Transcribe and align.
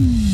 Mm-hmm. 0.00 0.29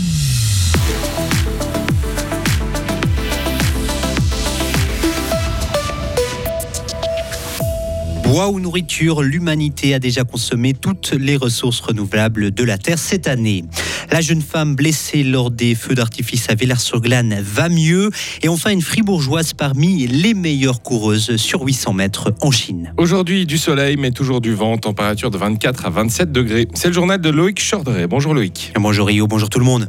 Bois 8.26 8.48
ou 8.48 8.58
nourriture, 8.58 9.22
l'humanité 9.22 9.94
a 9.94 10.00
déjà 10.00 10.24
consommé 10.24 10.74
toutes 10.74 11.12
les 11.12 11.36
ressources 11.36 11.80
renouvelables 11.80 12.50
de 12.50 12.64
la 12.64 12.76
Terre 12.76 12.98
cette 12.98 13.29
année. 13.29 13.64
La 14.10 14.20
jeune 14.20 14.42
femme 14.42 14.74
blessée 14.74 15.22
lors 15.22 15.52
des 15.52 15.77
feux 15.77 15.95
d'artifice 15.95 16.50
à 16.50 16.54
Villars-sur-Glane 16.54 17.36
va 17.41 17.68
mieux. 17.68 18.10
Et 18.42 18.48
enfin, 18.48 18.70
une 18.70 18.82
fribourgeoise 18.82 19.52
parmi 19.52 20.09
les 20.09 20.34
meilleures 20.34 20.82
coureuses 20.82 21.36
sur 21.36 21.62
800 21.62 21.92
mètres 21.92 22.32
en 22.42 22.50
Chine. 22.50 22.92
Aujourd'hui, 22.96 23.46
du 23.46 23.59
soleil, 23.59 23.96
mais 23.96 24.10
toujours 24.10 24.40
du 24.40 24.54
vent, 24.54 24.77
température 24.77 25.30
de 25.30 25.38
24 25.38 25.86
à 25.86 25.90
27 25.90 26.32
degrés. 26.32 26.66
C'est 26.74 26.88
le 26.88 26.95
journal 26.95 27.20
de 27.20 27.30
Loïc 27.30 27.61
Chordray. 27.61 28.08
Bonjour 28.08 28.34
Loïc. 28.34 28.72
Bonjour 28.77 29.06
Rio, 29.06 29.29
bonjour 29.29 29.48
tout 29.48 29.61
le 29.61 29.64
monde. 29.64 29.88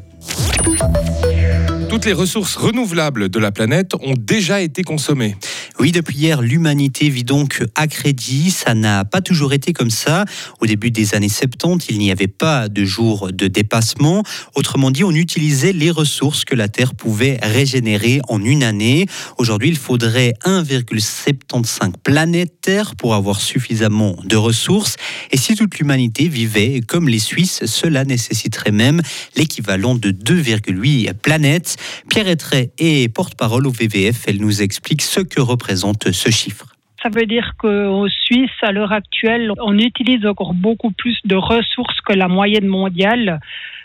Toutes 1.90 2.05
les 2.05 2.13
ressources 2.13 2.55
renouvelables 2.55 3.29
de 3.29 3.40
la 3.40 3.51
planète 3.51 3.95
ont 3.95 4.13
déjà 4.15 4.62
été 4.62 4.84
consommées. 4.84 5.35
Oui, 5.80 5.91
depuis 5.91 6.17
hier, 6.17 6.41
l'humanité 6.41 7.08
vit 7.08 7.23
donc 7.23 7.63
à 7.76 7.88
crédit. 7.88 8.49
Ça 8.49 8.73
n'a 8.73 9.05
pas 9.05 9.22
toujours 9.22 9.54
été 9.54 9.73
comme 9.73 9.91
ça. 9.91 10.26
Au 10.59 10.66
début 10.66 10.90
des 10.90 11.13
années 11.13 11.30
70, 11.30 11.90
il 11.91 11.99
n'y 11.99 12.09
avait 12.09 12.26
pas 12.26 12.68
de 12.68 12.84
jour 12.84 13.31
de 13.31 13.45
dépassement. 13.45 14.23
Autrement 14.55 14.90
dit, 14.90 15.04
on 15.04 15.12
utilisait 15.12 15.73
les 15.73 15.91
ressources 15.91 16.45
que 16.45 16.55
la 16.55 16.68
Terre 16.68 16.95
pouvait 16.95 17.38
régénérer 17.44 18.21
en 18.27 18.44
une 18.44 18.63
année. 18.63 19.05
Aujourd'hui, 19.38 19.70
il 19.70 19.77
faudrait 19.77 20.34
1,75 20.45 21.91
planètes 22.04 22.59
Terre 22.59 22.96
pour 22.96 23.13
avoir 23.13 23.40
suffisamment 23.40 24.16
de 24.23 24.35
ressources. 24.35 24.96
Et 25.30 25.38
si 25.38 25.55
toute 25.55 25.77
l'humanité 25.77 26.27
vivait 26.27 26.82
comme 26.88 27.07
les 27.07 27.20
Suisses, 27.20 27.68
cela 27.68 28.04
nécessiterait 28.04 28.71
même 28.71 29.04
l'équivalent 29.35 29.94
de 29.94 30.09
2,8 30.09 31.13
planètes. 31.13 31.76
Pierre 32.09 32.30
Ettray 32.30 32.71
est 32.80 33.13
porte-parole 33.13 33.68
au 33.68 33.71
VVF. 33.71 34.23
Elle 34.26 34.38
nous 34.38 34.63
explique 34.63 35.04
ce 35.04 35.20
que 35.20 35.40
représente 35.40 35.66
Ça 37.01 37.10
veut 37.10 37.26
dire 37.26 37.54
qu'aux 37.57 38.10
Suisse, 38.10 38.49
à 38.62 38.71
l'heure 38.71 38.91
actuelle, 38.91 39.51
on 39.60 39.77
utilise 39.77 40.26
encore 40.26 40.54
beaucoup 40.54 40.91
plus 40.91 41.18
de 41.26 41.35
ressources 41.35 42.01
que 42.01 42.13
la 42.13 42.27
moyenne 42.27 42.65
mondiale. 42.65 43.40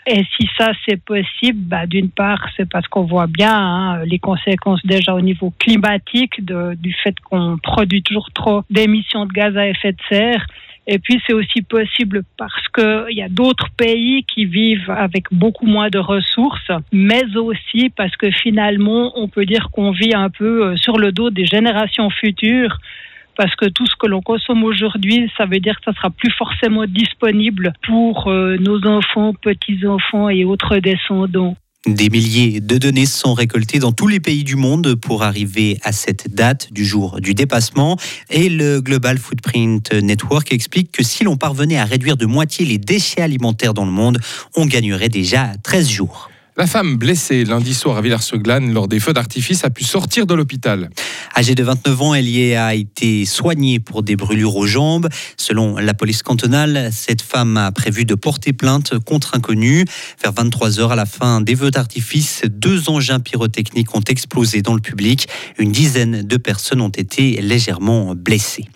Et 0.07 0.23
si 0.35 0.49
ça 0.57 0.71
c'est 0.85 1.01
possible, 1.01 1.59
bah, 1.59 1.85
d'une 1.85 2.09
part, 2.09 2.49
c'est 2.57 2.67
parce 2.67 2.87
qu'on 2.87 3.03
voit 3.03 3.27
bien 3.27 3.55
hein, 3.55 4.03
les 4.05 4.19
conséquences 4.19 4.85
déjà 4.85 5.13
au 5.13 5.21
niveau 5.21 5.53
climatique 5.59 6.43
du 6.43 6.93
fait 7.03 7.15
qu'on 7.19 7.57
produit 7.57 8.03
toujours 8.03 8.29
trop 8.31 8.63
d'émissions 8.69 9.25
de 9.25 9.31
gaz 9.31 9.55
à 9.55 9.67
effet 9.67 9.93
de 9.93 10.01
serre. 10.09 10.45
Et 10.85 10.99
puis 10.99 11.21
c'est 11.25 11.33
aussi 11.33 11.61
possible 11.61 12.23
parce 12.37 12.67
qu'il 12.69 13.15
y 13.15 13.21
a 13.21 13.29
d'autres 13.29 13.69
pays 13.77 14.25
qui 14.25 14.45
vivent 14.45 14.89
avec 14.89 15.25
beaucoup 15.31 15.65
moins 15.65 15.89
de 15.89 15.99
ressources, 15.99 16.71
mais 16.91 17.23
aussi 17.37 17.89
parce 17.89 18.15
que 18.17 18.29
finalement 18.31 19.17
on 19.17 19.29
peut 19.29 19.45
dire 19.45 19.69
qu'on 19.71 19.91
vit 19.91 20.13
un 20.13 20.29
peu 20.29 20.65
euh, 20.65 20.75
sur 20.75 20.97
le 20.97 21.11
dos 21.11 21.29
des 21.29 21.45
générations 21.45 22.09
futures. 22.09 22.77
Parce 23.35 23.55
que 23.55 23.65
tout 23.65 23.87
ce 23.87 23.95
que 23.95 24.05
l'on 24.05 24.21
consomme 24.21 24.63
aujourd'hui, 24.63 25.31
ça 25.35 25.45
veut 25.45 25.59
dire 25.59 25.75
que 25.77 25.85
ça 25.85 25.93
sera 25.93 26.11
plus 26.11 26.31
forcément 26.31 26.85
disponible 26.85 27.73
pour 27.81 28.27
euh, 28.27 28.57
nos 28.57 28.85
enfants, 28.85 29.33
petits-enfants 29.33 30.29
et 30.29 30.45
autres 30.45 30.77
descendants. 30.77 31.55
Des 31.85 32.09
milliers 32.09 32.61
de 32.61 32.77
données 32.77 33.05
sont 33.05 33.33
récoltées 33.33 33.79
dans 33.79 33.91
tous 33.91 34.07
les 34.07 34.21
pays 34.21 34.45
du 34.45 34.55
monde 34.55 34.95
pour 34.95 35.21
arriver 35.21 35.79
à 35.83 35.91
cette 35.91 36.33
date 36.33 36.71
du 36.71 36.85
jour 36.85 37.19
du 37.19 37.33
dépassement. 37.33 37.97
Et 38.29 38.47
le 38.47 38.79
Global 38.79 39.17
Footprint 39.17 39.91
Network 39.91 40.53
explique 40.53 40.93
que 40.93 41.03
si 41.03 41.25
l'on 41.25 41.35
parvenait 41.35 41.77
à 41.77 41.83
réduire 41.83 42.15
de 42.15 42.25
moitié 42.25 42.65
les 42.65 42.77
déchets 42.77 43.21
alimentaires 43.21 43.73
dans 43.73 43.83
le 43.83 43.91
monde, 43.91 44.19
on 44.55 44.65
gagnerait 44.65 45.09
déjà 45.09 45.51
13 45.61 45.89
jours. 45.89 46.29
La 46.55 46.67
femme 46.67 46.97
blessée 46.97 47.45
lundi 47.45 47.73
soir 47.73 47.97
à 47.97 48.01
Villars-sur-Glane 48.01 48.73
lors 48.73 48.87
des 48.87 48.99
feux 48.99 49.13
d'artifice 49.13 49.63
a 49.63 49.71
pu 49.71 49.83
sortir 49.83 50.27
de 50.27 50.35
l'hôpital. 50.35 50.91
Âgée 51.35 51.55
de 51.55 51.63
29 51.63 52.01
ans, 52.03 52.13
elle 52.13 52.29
y 52.29 52.53
a 52.53 52.75
été 52.75 53.25
soignée 53.25 53.79
pour 53.79 54.03
des 54.03 54.15
brûlures 54.15 54.55
aux 54.55 54.67
jambes. 54.67 55.09
Selon 55.35 55.77
la 55.77 55.95
police 55.95 56.21
cantonale, 56.21 56.91
cette 56.91 57.23
femme 57.23 57.57
a 57.57 57.71
prévu 57.71 58.05
de 58.05 58.13
porter 58.13 58.53
plainte 58.53 58.99
contre 58.99 59.35
inconnu. 59.35 59.85
Vers 60.21 60.33
23 60.33 60.79
heures 60.79 60.91
à 60.91 60.95
la 60.95 61.07
fin 61.07 61.41
des 61.41 61.55
feux 61.55 61.71
d'artifice, 61.71 62.43
deux 62.47 62.87
engins 62.87 63.19
pyrotechniques 63.19 63.95
ont 63.95 64.03
explosé 64.07 64.61
dans 64.61 64.75
le 64.75 64.81
public. 64.81 65.27
Une 65.57 65.71
dizaine 65.71 66.21
de 66.21 66.37
personnes 66.37 66.81
ont 66.81 66.89
été 66.89 67.41
légèrement 67.41 68.13
blessées. 68.13 68.67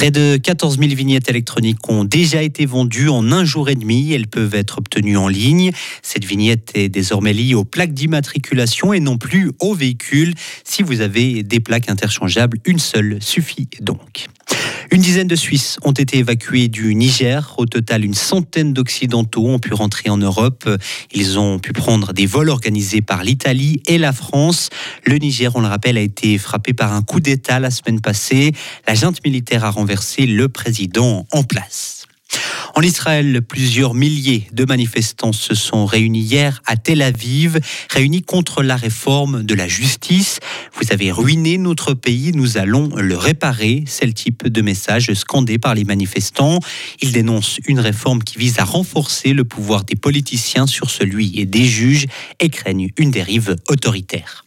Près 0.00 0.10
de 0.10 0.38
14 0.38 0.78
000 0.78 0.94
vignettes 0.94 1.28
électroniques 1.28 1.86
ont 1.90 2.04
déjà 2.04 2.42
été 2.42 2.64
vendues 2.64 3.10
en 3.10 3.32
un 3.32 3.44
jour 3.44 3.68
et 3.68 3.74
demi. 3.74 4.14
Elles 4.14 4.28
peuvent 4.28 4.54
être 4.54 4.78
obtenues 4.78 5.18
en 5.18 5.28
ligne. 5.28 5.72
Cette 6.00 6.24
vignette 6.24 6.70
est 6.72 6.88
désormais 6.88 7.34
liée 7.34 7.52
aux 7.52 7.66
plaques 7.66 7.92
d'immatriculation 7.92 8.94
et 8.94 9.00
non 9.00 9.18
plus 9.18 9.52
aux 9.60 9.74
véhicules. 9.74 10.32
Si 10.64 10.82
vous 10.82 11.02
avez 11.02 11.42
des 11.42 11.60
plaques 11.60 11.90
interchangeables, 11.90 12.60
une 12.64 12.78
seule 12.78 13.18
suffit 13.20 13.68
donc. 13.82 14.28
Une 14.92 15.02
dizaine 15.02 15.28
de 15.28 15.36
Suisses 15.36 15.78
ont 15.82 15.92
été 15.92 16.18
évacués 16.18 16.66
du 16.66 16.96
Niger. 16.96 17.54
Au 17.58 17.66
total, 17.66 18.04
une 18.04 18.14
centaine 18.14 18.72
d'Occidentaux 18.72 19.46
ont 19.46 19.60
pu 19.60 19.72
rentrer 19.72 20.10
en 20.10 20.16
Europe. 20.16 20.68
Ils 21.12 21.38
ont 21.38 21.60
pu 21.60 21.72
prendre 21.72 22.12
des 22.12 22.26
vols 22.26 22.50
organisés 22.50 23.00
par 23.00 23.22
l'Italie 23.22 23.80
et 23.86 23.98
la 23.98 24.12
France. 24.12 24.68
Le 25.06 25.16
Niger, 25.18 25.54
on 25.54 25.60
le 25.60 25.68
rappelle, 25.68 25.96
a 25.96 26.00
été 26.00 26.38
frappé 26.38 26.72
par 26.72 26.92
un 26.92 27.02
coup 27.02 27.20
d'État 27.20 27.60
la 27.60 27.70
semaine 27.70 28.00
passée. 28.00 28.52
La 28.88 28.94
junte 28.94 29.24
militaire 29.24 29.64
a 29.64 29.70
renversé 29.70 30.26
le 30.26 30.48
président 30.48 31.24
en 31.30 31.44
place. 31.44 31.99
En 32.80 32.82
Israël, 32.82 33.42
plusieurs 33.42 33.92
milliers 33.92 34.46
de 34.52 34.64
manifestants 34.64 35.34
se 35.34 35.54
sont 35.54 35.84
réunis 35.84 36.20
hier 36.20 36.62
à 36.64 36.78
Tel 36.78 37.02
Aviv, 37.02 37.58
réunis 37.90 38.22
contre 38.22 38.62
la 38.62 38.74
réforme 38.74 39.42
de 39.42 39.54
la 39.54 39.68
justice. 39.68 40.40
Vous 40.80 40.90
avez 40.90 41.12
ruiné 41.12 41.58
notre 41.58 41.92
pays, 41.92 42.32
nous 42.32 42.56
allons 42.56 42.88
le 42.96 43.18
réparer. 43.18 43.84
C'est 43.86 44.06
le 44.06 44.14
type 44.14 44.48
de 44.48 44.62
message 44.62 45.12
scandé 45.12 45.58
par 45.58 45.74
les 45.74 45.84
manifestants. 45.84 46.58
Ils 47.02 47.12
dénoncent 47.12 47.60
une 47.66 47.80
réforme 47.80 48.22
qui 48.22 48.38
vise 48.38 48.58
à 48.60 48.64
renforcer 48.64 49.34
le 49.34 49.44
pouvoir 49.44 49.84
des 49.84 49.96
politiciens 49.96 50.66
sur 50.66 50.88
celui 50.88 51.44
des 51.44 51.66
juges 51.66 52.06
et 52.38 52.48
craignent 52.48 52.88
une 52.96 53.10
dérive 53.10 53.56
autoritaire. 53.68 54.46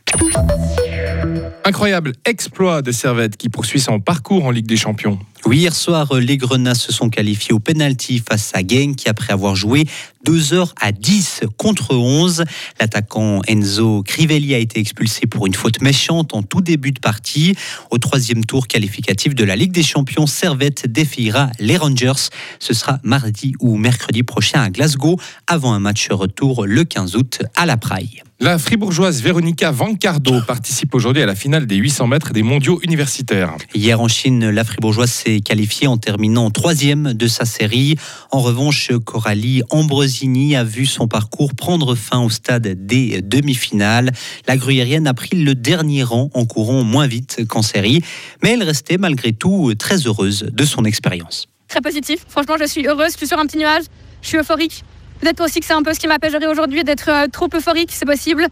Incroyable 1.65 2.13
exploit 2.25 2.81
de 2.81 2.91
Servette 2.91 3.37
qui 3.37 3.49
poursuit 3.49 3.79
son 3.79 3.99
parcours 3.99 4.45
en 4.45 4.49
Ligue 4.49 4.65
des 4.65 4.77
Champions. 4.77 5.19
Oui, 5.45 5.57
hier 5.57 5.75
soir, 5.75 6.13
les 6.15 6.37
Grenats 6.37 6.73
se 6.73 6.93
sont 6.93 7.09
qualifiés 7.09 7.53
au 7.53 7.59
penalty 7.59 8.23
face 8.27 8.51
à 8.53 8.63
qui 8.63 9.09
après 9.09 9.33
avoir 9.33 9.57
joué 9.57 9.85
2 10.23 10.53
heures 10.53 10.73
à 10.79 10.93
10 10.93 11.41
contre 11.57 11.93
11. 11.95 12.45
L'attaquant 12.79 13.41
Enzo 13.47 14.03
Crivelli 14.03 14.55
a 14.55 14.57
été 14.57 14.79
expulsé 14.79 15.27
pour 15.27 15.45
une 15.45 15.53
faute 15.53 15.81
méchante 15.81 16.33
en 16.33 16.43
tout 16.43 16.61
début 16.61 16.91
de 16.91 16.99
partie. 16.99 17.55
Au 17.91 17.97
troisième 17.97 18.45
tour 18.45 18.67
qualificatif 18.67 19.35
de 19.35 19.43
la 19.43 19.57
Ligue 19.57 19.73
des 19.73 19.83
Champions, 19.83 20.27
Servette 20.27 20.87
défiera 20.87 21.51
les 21.59 21.75
Rangers. 21.75 22.29
Ce 22.59 22.73
sera 22.73 22.99
mardi 23.03 23.53
ou 23.59 23.75
mercredi 23.75 24.23
prochain 24.23 24.61
à 24.61 24.69
Glasgow, 24.69 25.19
avant 25.47 25.73
un 25.73 25.79
match 25.79 26.07
retour 26.09 26.65
le 26.65 26.85
15 26.85 27.17
août 27.17 27.41
à 27.55 27.65
la 27.65 27.75
Praille. 27.75 28.23
La 28.39 28.59
fribourgeoise 28.59 29.21
Véronica 29.21 29.71
Vancardo 29.71 30.41
participe 30.41 30.95
aujourd'hui 30.95 31.21
à 31.21 31.25
la 31.25 31.35
finale 31.35 31.65
des 31.65 31.77
800 31.77 32.07
mètres 32.07 32.33
des 32.33 32.43
mondiaux 32.43 32.79
universitaires. 32.83 33.55
Hier 33.73 34.01
en 34.01 34.09
Chine, 34.09 34.49
la 34.49 34.65
fribourgeoise 34.65 35.11
s'est 35.11 35.32
qualifiée 35.41 35.87
en 35.87 35.97
terminant 35.97 36.49
troisième 36.51 37.13
de 37.13 37.27
sa 37.27 37.45
série. 37.45 37.95
En 38.31 38.41
revanche, 38.41 38.91
Coralie 39.05 39.61
Ambrosini 39.69 40.55
a 40.55 40.63
vu 40.63 40.85
son 40.85 41.07
parcours 41.07 41.53
prendre 41.55 41.95
fin 41.95 42.19
au 42.21 42.29
stade 42.29 42.67
des 42.85 43.21
demi-finales. 43.21 44.11
La 44.47 44.57
gruyérienne 44.57 45.07
a 45.07 45.13
pris 45.13 45.43
le 45.43 45.55
dernier 45.55 46.03
rang 46.03 46.29
en 46.33 46.45
courant 46.45 46.83
moins 46.83 47.07
vite 47.07 47.45
qu'en 47.47 47.61
série, 47.61 48.01
mais 48.41 48.51
elle 48.51 48.63
restait 48.63 48.97
malgré 48.97 49.33
tout 49.33 49.73
très 49.77 50.07
heureuse 50.07 50.47
de 50.51 50.65
son 50.65 50.85
expérience. 50.85 51.47
Très 51.67 51.81
positif. 51.81 52.25
Franchement, 52.27 52.55
je 52.59 52.65
suis 52.65 52.87
heureuse. 52.87 53.13
Je 53.13 53.17
suis 53.17 53.27
sur 53.27 53.39
un 53.39 53.45
petit 53.45 53.57
nuage. 53.57 53.83
Je 54.21 54.27
suis 54.27 54.37
euphorique. 54.37 54.83
Peut-être 55.19 55.43
aussi 55.43 55.59
que 55.59 55.65
c'est 55.65 55.73
un 55.73 55.83
peu 55.83 55.93
ce 55.93 55.99
qui 55.99 56.07
m'appellerait 56.07 56.47
aujourd'hui, 56.47 56.83
d'être 56.83 57.09
euh, 57.09 57.27
trop 57.31 57.47
euphorique, 57.53 57.91
c'est 57.93 58.05
possible. 58.05 58.47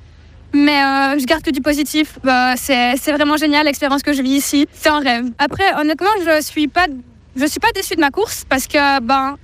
Mais 0.53 0.83
euh, 0.83 1.19
je 1.19 1.25
garde 1.25 1.43
que 1.43 1.51
du 1.51 1.61
positif. 1.61 2.19
Bah, 2.23 2.55
c'est 2.57 3.11
vraiment 3.11 3.37
génial 3.37 3.65
l'expérience 3.65 4.01
que 4.01 4.13
je 4.13 4.21
vis 4.21 4.31
ici. 4.31 4.67
C'est 4.73 4.89
un 4.89 4.99
rêve. 4.99 5.25
Après, 5.37 5.73
honnêtement, 5.79 6.09
je 6.25 6.41
suis 6.41 6.67
pas, 6.67 6.87
je 7.35 7.45
suis 7.45 7.59
pas 7.59 7.71
déçue 7.73 7.95
de 7.95 8.01
ma 8.01 8.11
course 8.11 8.43
parce 8.47 8.67
que 8.67 8.99
ben, 9.01 9.37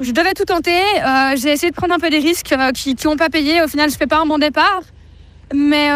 je 0.00 0.12
devais 0.12 0.32
tout 0.32 0.44
tenter. 0.44 0.80
Euh, 0.80 1.36
j'ai 1.36 1.52
essayé 1.52 1.70
de 1.70 1.76
prendre 1.76 1.94
un 1.94 1.98
peu 1.98 2.10
des 2.10 2.18
risques 2.18 2.54
qui 2.74 2.96
n'ont 3.04 3.16
pas 3.16 3.28
payé. 3.28 3.62
Au 3.62 3.68
final, 3.68 3.90
je 3.90 3.96
fais 3.96 4.06
pas 4.06 4.18
un 4.18 4.26
bon 4.26 4.38
départ. 4.38 4.82
Mais 5.54 5.90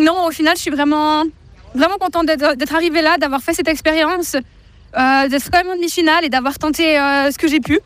non, 0.00 0.26
au 0.26 0.32
final, 0.32 0.56
je 0.56 0.62
suis 0.62 0.70
vraiment, 0.70 1.22
vraiment 1.76 1.96
contente 2.00 2.26
d'être 2.26 2.74
arrivée 2.74 3.02
là, 3.02 3.18
d'avoir 3.18 3.40
fait 3.40 3.54
cette 3.54 3.68
expérience, 3.68 4.32
d'être 4.32 5.50
quand 5.52 5.58
même 5.58 5.70
en 5.70 5.76
demi-finale 5.76 6.24
et 6.24 6.28
d'avoir 6.28 6.58
tenté 6.58 6.96
ce 6.96 7.38
que 7.38 7.46
j'ai 7.46 7.60
pu. 7.60 7.78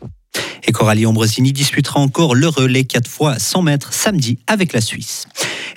Et 0.67 0.71
Coralie 0.71 1.05
Ambrosini 1.05 1.53
disputera 1.53 1.99
encore 1.99 2.33
le 2.33 2.47
relais 2.47 2.85
4 2.85 3.07
fois 3.07 3.37
100 3.37 3.61
mètres 3.61 3.93
samedi 3.93 4.39
avec 4.47 4.73
la 4.73 4.81
Suisse. 4.81 5.27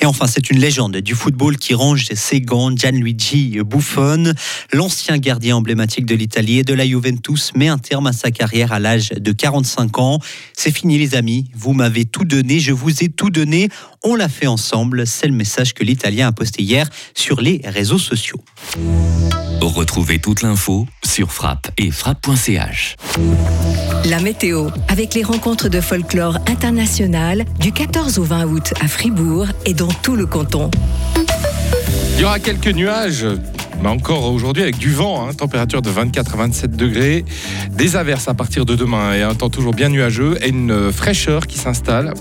Et 0.01 0.07
enfin, 0.07 0.27
c'est 0.27 0.51
une 0.51 0.59
légende 0.59 0.97
du 0.99 1.15
football 1.15 1.57
qui 1.57 1.75
range 1.75 2.07
ses 2.15 2.41
gants, 2.41 2.75
Gianluigi 2.75 3.59
Buffon, 3.65 4.33
l'ancien 4.73 5.19
gardien 5.19 5.57
emblématique 5.57 6.07
de 6.07 6.15
l'Italie 6.15 6.59
et 6.59 6.65
de 6.65 6.75
la 6.75 6.87
Juventus, 6.87 7.53
met 7.55 7.69
un 7.69 7.79
terme 7.79 8.07
à 8.07 8.13
sa 8.13 8.31
carrière 8.31 8.73
à 8.73 8.79
l'âge 8.79 9.11
de 9.11 9.33
45 9.33 9.99
ans. 9.99 10.21
C'est 10.57 10.71
fini 10.71 10.99
les 10.99 11.15
amis, 11.15 11.51
vous 11.55 11.73
m'avez 11.73 12.05
tout 12.05 12.25
donné, 12.25 12.61
je 12.61 12.73
vous 12.73 13.03
ai 13.03 13.09
tout 13.09 13.31
donné, 13.31 13.69
on 14.05 14.15
l'a 14.15 14.29
fait 14.29 14.47
ensemble, 14.47 15.07
c'est 15.07 15.27
le 15.27 15.35
message 15.35 15.75
que 15.75 15.83
l'Italien 15.83 16.29
a 16.29 16.33
posté 16.33 16.63
hier 16.63 16.89
sur 17.15 17.41
les 17.41 17.61
réseaux 17.65 17.99
sociaux. 17.99 18.41
Retrouvez 19.61 20.19
toute 20.19 20.43
l'info 20.43 20.87
sur 21.05 21.33
frappe 21.33 21.71
et 21.77 21.91
frappe.ch. 21.91 22.97
La 24.05 24.21
météo, 24.21 24.69
avec 24.89 25.15
les 25.15 25.23
rencontres 25.23 25.69
de 25.69 25.81
folklore 25.81 26.39
international 26.47 27.45
du 27.59 27.73
14 27.73 28.19
au 28.19 28.25
20 28.25 28.47
août 28.47 28.75
à 28.81 28.89
Fribourg 28.89 29.47
et 29.67 29.75
dans 29.75 29.88
tout 30.03 30.17
le 30.17 30.27
canton. 30.27 30.71
Il 32.17 32.23
y 32.23 32.25
aura 32.25 32.39
quelques 32.39 32.69
nuages. 32.75 33.27
Mais 33.81 33.89
encore 33.89 34.25
aujourd'hui 34.33 34.65
avec 34.65 34.77
du 34.77 34.91
vent, 34.91 35.29
hein, 35.29 35.35
température 35.35 35.83
de 35.83 35.91
24 35.91 36.35
à 36.35 36.37
27 36.39 36.73
degrés, 36.75 37.25
des 37.71 37.95
averses 37.95 38.27
à 38.27 38.35
partir 38.35 38.67
de 38.67 38.75
demain 38.75 39.15
et 39.15 39.23
un 39.23 39.37
temps 39.37 39.51
toujours 39.51 39.73
bien 39.73 39.89
nuageux 39.89 40.37
et 40.43 40.49
une 40.49 40.91
fraîcheur 40.91 41.47
qui 41.47 41.59
s'installe, 41.59 42.13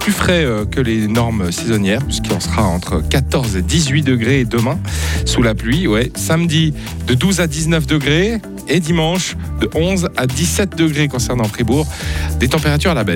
plus 0.00 0.10
frais 0.10 0.44
euh, 0.44 0.64
que 0.64 0.80
les 0.80 1.06
normes 1.06 1.52
saisonnières 1.52 2.04
puisqu'on 2.04 2.40
sera 2.40 2.64
entre 2.64 3.06
14 3.08 3.56
et 3.56 3.62
18 3.62 4.02
degrés 4.02 4.44
demain 4.44 4.80
sous 5.24 5.42
la 5.42 5.54
pluie, 5.54 5.86
samedi 6.16 6.74
de 7.06 7.14
12 7.14 7.40
à 7.40 7.46
19 7.46 7.86
degrés 7.86 8.40
et 8.68 8.80
dimanche 8.80 9.36
de 9.60 9.70
11 9.74 10.08
à 10.16 10.26
17 10.26 10.74
degrés 10.74 11.06
concernant 11.06 11.44
Fribourg, 11.44 11.86
des 12.40 12.48
températures 12.48 12.90
à 12.90 12.94
la 12.94 13.04
baisse. 13.04 13.14